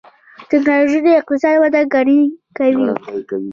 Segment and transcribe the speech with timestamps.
[0.49, 2.21] ټکنالوجي د اقتصاد وده ګړندۍ
[2.57, 2.89] کوي.